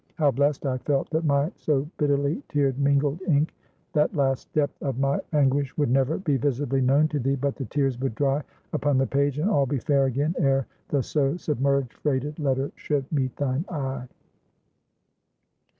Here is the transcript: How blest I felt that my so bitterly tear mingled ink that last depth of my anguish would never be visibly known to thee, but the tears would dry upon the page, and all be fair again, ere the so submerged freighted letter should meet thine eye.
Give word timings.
How 0.15 0.31
blest 0.31 0.65
I 0.65 0.79
felt 0.79 1.11
that 1.11 1.25
my 1.25 1.51
so 1.57 1.87
bitterly 1.99 2.41
tear 2.49 2.73
mingled 2.75 3.21
ink 3.27 3.53
that 3.93 4.15
last 4.15 4.51
depth 4.51 4.81
of 4.81 4.97
my 4.97 5.19
anguish 5.31 5.77
would 5.77 5.91
never 5.91 6.17
be 6.17 6.37
visibly 6.37 6.81
known 6.81 7.07
to 7.09 7.19
thee, 7.19 7.35
but 7.35 7.55
the 7.55 7.65
tears 7.65 7.99
would 7.99 8.15
dry 8.15 8.41
upon 8.73 8.97
the 8.97 9.05
page, 9.05 9.37
and 9.37 9.47
all 9.47 9.67
be 9.67 9.77
fair 9.77 10.05
again, 10.07 10.33
ere 10.39 10.65
the 10.87 11.03
so 11.03 11.37
submerged 11.37 11.93
freighted 11.93 12.39
letter 12.39 12.71
should 12.75 13.11
meet 13.11 13.35
thine 13.35 13.63
eye. 13.69 14.07